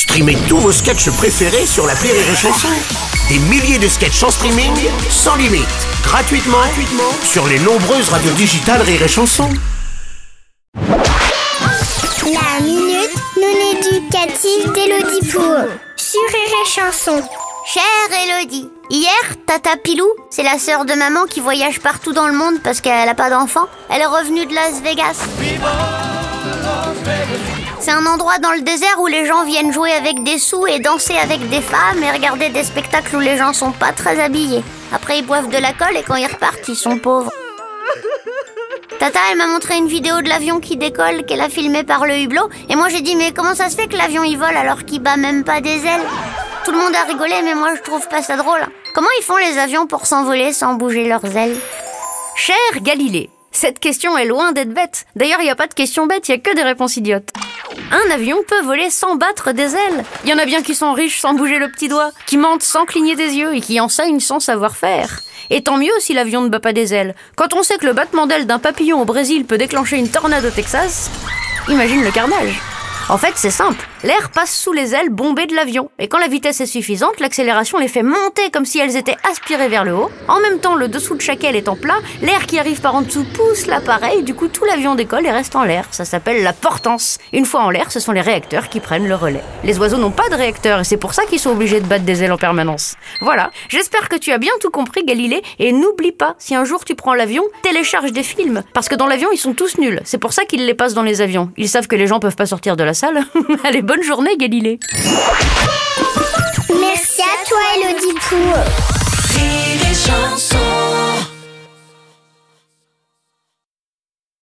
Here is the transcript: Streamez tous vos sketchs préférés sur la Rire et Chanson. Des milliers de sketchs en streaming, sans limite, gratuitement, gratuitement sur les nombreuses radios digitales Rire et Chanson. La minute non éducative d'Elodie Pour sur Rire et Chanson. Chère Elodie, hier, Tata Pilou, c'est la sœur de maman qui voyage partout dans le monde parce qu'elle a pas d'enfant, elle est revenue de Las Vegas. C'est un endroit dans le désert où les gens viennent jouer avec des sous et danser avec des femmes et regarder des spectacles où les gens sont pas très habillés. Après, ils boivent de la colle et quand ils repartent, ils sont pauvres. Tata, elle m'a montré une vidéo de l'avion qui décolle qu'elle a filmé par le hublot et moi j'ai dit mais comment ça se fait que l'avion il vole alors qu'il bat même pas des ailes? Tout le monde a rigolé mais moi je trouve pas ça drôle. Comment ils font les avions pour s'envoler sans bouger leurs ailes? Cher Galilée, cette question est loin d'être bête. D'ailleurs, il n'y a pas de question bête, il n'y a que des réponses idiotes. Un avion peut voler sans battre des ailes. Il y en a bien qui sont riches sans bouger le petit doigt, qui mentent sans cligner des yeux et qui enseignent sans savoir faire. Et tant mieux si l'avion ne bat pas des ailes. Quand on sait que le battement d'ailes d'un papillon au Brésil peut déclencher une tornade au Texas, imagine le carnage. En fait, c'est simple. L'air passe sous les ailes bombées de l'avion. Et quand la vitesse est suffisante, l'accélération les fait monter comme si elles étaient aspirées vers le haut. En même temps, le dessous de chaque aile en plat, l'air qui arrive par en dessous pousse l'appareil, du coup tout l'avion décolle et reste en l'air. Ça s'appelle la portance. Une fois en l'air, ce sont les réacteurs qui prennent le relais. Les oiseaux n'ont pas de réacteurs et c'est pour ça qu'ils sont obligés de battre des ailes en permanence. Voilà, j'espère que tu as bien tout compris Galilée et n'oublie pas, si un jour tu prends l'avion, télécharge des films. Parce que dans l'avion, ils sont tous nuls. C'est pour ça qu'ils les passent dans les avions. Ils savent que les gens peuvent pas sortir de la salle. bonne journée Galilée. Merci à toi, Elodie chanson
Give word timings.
Streamez 0.00 0.38
tous 0.48 0.56
vos 0.56 0.72
sketchs 0.72 1.10
préférés 1.10 1.66
sur 1.66 1.86
la 1.86 1.92
Rire 1.92 2.14
et 2.14 2.34
Chanson. 2.34 2.68
Des 3.28 3.38
milliers 3.38 3.78
de 3.78 3.86
sketchs 3.86 4.22
en 4.22 4.30
streaming, 4.30 4.72
sans 5.10 5.36
limite, 5.36 5.68
gratuitement, 6.02 6.56
gratuitement 6.56 7.12
sur 7.22 7.46
les 7.46 7.58
nombreuses 7.58 8.08
radios 8.08 8.32
digitales 8.32 8.80
Rire 8.80 9.02
et 9.02 9.08
Chanson. 9.08 9.46
La 10.74 12.62
minute 12.62 13.14
non 13.36 13.56
éducative 13.72 14.72
d'Elodie 14.72 15.30
Pour 15.30 15.68
sur 15.96 16.22
Rire 16.32 16.56
et 16.64 16.70
Chanson. 16.70 17.22
Chère 17.66 18.18
Elodie, 18.24 18.70
hier, 18.88 19.12
Tata 19.46 19.76
Pilou, 19.76 20.08
c'est 20.30 20.42
la 20.42 20.58
sœur 20.58 20.86
de 20.86 20.94
maman 20.94 21.26
qui 21.26 21.40
voyage 21.40 21.78
partout 21.78 22.14
dans 22.14 22.26
le 22.26 22.32
monde 22.32 22.62
parce 22.64 22.80
qu'elle 22.80 23.06
a 23.06 23.14
pas 23.14 23.28
d'enfant, 23.28 23.66
elle 23.90 24.00
est 24.00 24.06
revenue 24.06 24.46
de 24.46 24.54
Las 24.54 24.80
Vegas. 24.82 25.26
C'est 27.80 27.92
un 27.92 28.04
endroit 28.04 28.38
dans 28.38 28.52
le 28.52 28.60
désert 28.60 29.00
où 29.00 29.06
les 29.06 29.24
gens 29.24 29.44
viennent 29.44 29.72
jouer 29.72 29.92
avec 29.92 30.22
des 30.22 30.38
sous 30.38 30.66
et 30.66 30.80
danser 30.80 31.16
avec 31.16 31.48
des 31.48 31.62
femmes 31.62 32.02
et 32.02 32.10
regarder 32.10 32.50
des 32.50 32.62
spectacles 32.62 33.16
où 33.16 33.20
les 33.20 33.38
gens 33.38 33.54
sont 33.54 33.72
pas 33.72 33.92
très 33.92 34.20
habillés. 34.20 34.62
Après, 34.92 35.18
ils 35.18 35.26
boivent 35.26 35.48
de 35.48 35.56
la 35.56 35.72
colle 35.72 35.96
et 35.96 36.02
quand 36.02 36.16
ils 36.16 36.26
repartent, 36.26 36.68
ils 36.68 36.76
sont 36.76 36.98
pauvres. 36.98 37.32
Tata, 38.98 39.18
elle 39.30 39.38
m'a 39.38 39.46
montré 39.46 39.78
une 39.78 39.88
vidéo 39.88 40.20
de 40.20 40.28
l'avion 40.28 40.60
qui 40.60 40.76
décolle 40.76 41.24
qu'elle 41.24 41.40
a 41.40 41.48
filmé 41.48 41.82
par 41.82 42.04
le 42.04 42.18
hublot 42.18 42.50
et 42.68 42.76
moi 42.76 42.90
j'ai 42.90 43.00
dit 43.00 43.16
mais 43.16 43.32
comment 43.32 43.54
ça 43.54 43.70
se 43.70 43.76
fait 43.76 43.88
que 43.88 43.96
l'avion 43.96 44.24
il 44.24 44.36
vole 44.36 44.56
alors 44.56 44.84
qu'il 44.84 45.00
bat 45.00 45.16
même 45.16 45.42
pas 45.42 45.62
des 45.62 45.86
ailes? 45.86 46.06
Tout 46.66 46.72
le 46.72 46.78
monde 46.78 46.94
a 46.94 47.04
rigolé 47.04 47.36
mais 47.42 47.54
moi 47.54 47.74
je 47.76 47.80
trouve 47.80 48.06
pas 48.08 48.20
ça 48.20 48.36
drôle. 48.36 48.60
Comment 48.94 49.08
ils 49.18 49.24
font 49.24 49.38
les 49.38 49.56
avions 49.56 49.86
pour 49.86 50.04
s'envoler 50.04 50.52
sans 50.52 50.74
bouger 50.74 51.08
leurs 51.08 51.34
ailes? 51.34 51.56
Cher 52.36 52.56
Galilée, 52.82 53.30
cette 53.52 53.80
question 53.80 54.18
est 54.18 54.26
loin 54.26 54.52
d'être 54.52 54.74
bête. 54.74 55.06
D'ailleurs, 55.16 55.40
il 55.40 55.44
n'y 55.44 55.50
a 55.50 55.56
pas 55.56 55.66
de 55.66 55.74
question 55.74 56.06
bête, 56.06 56.28
il 56.28 56.32
n'y 56.32 56.38
a 56.38 56.40
que 56.42 56.54
des 56.54 56.62
réponses 56.62 56.98
idiotes. 56.98 57.30
Un 57.90 58.14
avion 58.14 58.38
peut 58.46 58.62
voler 58.62 58.90
sans 58.90 59.16
battre 59.16 59.52
des 59.52 59.74
ailes. 59.74 60.04
Il 60.24 60.30
y 60.30 60.34
en 60.34 60.38
a 60.38 60.44
bien 60.44 60.62
qui 60.62 60.74
sont 60.74 60.92
riches 60.92 61.20
sans 61.20 61.34
bouger 61.34 61.58
le 61.58 61.70
petit 61.70 61.88
doigt, 61.88 62.10
qui 62.26 62.36
mentent 62.36 62.62
sans 62.62 62.84
cligner 62.84 63.16
des 63.16 63.34
yeux 63.34 63.54
et 63.54 63.60
qui 63.60 63.80
enseignent 63.80 64.20
sans 64.20 64.40
savoir 64.40 64.76
faire. 64.76 65.20
Et 65.50 65.62
tant 65.62 65.76
mieux 65.76 65.92
si 65.98 66.14
l'avion 66.14 66.42
ne 66.42 66.48
bat 66.48 66.60
pas 66.60 66.72
des 66.72 66.94
ailes. 66.94 67.14
Quand 67.36 67.54
on 67.54 67.62
sait 67.62 67.78
que 67.78 67.86
le 67.86 67.92
battement 67.92 68.26
d'ailes 68.26 68.46
d'un 68.46 68.60
papillon 68.60 69.00
au 69.00 69.04
Brésil 69.04 69.44
peut 69.44 69.58
déclencher 69.58 69.96
une 69.96 70.08
tornade 70.08 70.44
au 70.44 70.50
Texas, 70.50 71.10
imagine 71.68 72.04
le 72.04 72.10
carnage. 72.12 72.60
En 73.08 73.18
fait, 73.18 73.32
c'est 73.34 73.50
simple. 73.50 73.89
L'air 74.02 74.30
passe 74.30 74.58
sous 74.58 74.72
les 74.72 74.94
ailes 74.94 75.10
bombées 75.10 75.44
de 75.44 75.54
l'avion. 75.54 75.90
Et 75.98 76.08
quand 76.08 76.18
la 76.18 76.26
vitesse 76.26 76.62
est 76.62 76.66
suffisante, 76.66 77.20
l'accélération 77.20 77.76
les 77.76 77.86
fait 77.86 78.02
monter 78.02 78.50
comme 78.50 78.64
si 78.64 78.78
elles 78.78 78.96
étaient 78.96 79.16
aspirées 79.30 79.68
vers 79.68 79.84
le 79.84 79.94
haut. 79.94 80.10
En 80.26 80.40
même 80.40 80.58
temps, 80.58 80.74
le 80.74 80.88
dessous 80.88 81.16
de 81.16 81.20
chaque 81.20 81.44
aile 81.44 81.62
en 81.66 81.76
plat, 81.76 81.98
l'air 82.22 82.46
qui 82.46 82.58
arrive 82.58 82.80
par 82.80 82.94
en 82.94 83.02
dessous 83.02 83.26
pousse 83.34 83.66
l'appareil, 83.66 84.22
du 84.22 84.32
coup 84.32 84.48
tout 84.48 84.64
l'avion 84.64 84.94
décolle 84.94 85.26
et 85.26 85.30
reste 85.30 85.54
en 85.54 85.64
l'air. 85.64 85.84
Ça 85.90 86.06
s'appelle 86.06 86.42
la 86.42 86.54
portance. 86.54 87.18
Une 87.34 87.44
fois 87.44 87.60
en 87.60 87.68
l'air, 87.68 87.92
ce 87.92 88.00
sont 88.00 88.12
les 88.12 88.22
réacteurs 88.22 88.70
qui 88.70 88.80
prennent 88.80 89.06
le 89.06 89.14
relais. 89.14 89.42
Les 89.64 89.78
oiseaux 89.78 89.98
n'ont 89.98 90.10
pas 90.10 90.30
de 90.30 90.34
réacteurs 90.34 90.80
et 90.80 90.84
c'est 90.84 90.96
pour 90.96 91.12
ça 91.12 91.26
qu'ils 91.26 91.38
sont 91.38 91.50
obligés 91.50 91.80
de 91.80 91.86
battre 91.86 92.04
des 92.04 92.22
ailes 92.22 92.32
en 92.32 92.38
permanence. 92.38 92.94
Voilà, 93.20 93.50
j'espère 93.68 94.08
que 94.08 94.16
tu 94.16 94.32
as 94.32 94.38
bien 94.38 94.52
tout 94.60 94.70
compris 94.70 95.04
Galilée 95.04 95.42
et 95.58 95.72
n'oublie 95.72 96.12
pas, 96.12 96.36
si 96.38 96.54
un 96.54 96.64
jour 96.64 96.86
tu 96.86 96.94
prends 96.94 97.12
l'avion, 97.12 97.42
télécharge 97.62 98.12
des 98.12 98.22
films. 98.22 98.62
Parce 98.72 98.88
que 98.88 98.94
dans 98.94 99.06
l'avion, 99.06 99.28
ils 99.30 99.38
sont 99.38 99.52
tous 99.52 99.76
nuls. 99.76 100.00
C'est 100.04 100.16
pour 100.16 100.32
ça 100.32 100.46
qu'ils 100.46 100.64
les 100.64 100.74
passent 100.74 100.94
dans 100.94 101.02
les 101.02 101.20
avions. 101.20 101.50
Ils 101.58 101.68
savent 101.68 101.86
que 101.86 101.96
les 101.96 102.06
gens 102.06 102.18
peuvent 102.18 102.36
pas 102.36 102.46
sortir 102.46 102.78
de 102.78 102.84
la 102.84 102.94
salle. 102.94 103.24
bonne 103.90 104.04
journée 104.04 104.36
Galilée. 104.36 104.78
Merci 106.68 107.22
à 107.22 107.44
toi, 107.48 107.58
Elodie 107.76 108.20
chanson 108.20 108.89